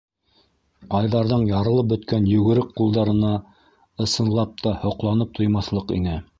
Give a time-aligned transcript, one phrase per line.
[0.99, 3.35] Айҙарҙың ярылып бөткән йүгерек ҡулдарына,
[4.07, 6.21] ысынлап та, һоҡланып туймаҫлыҡ ине.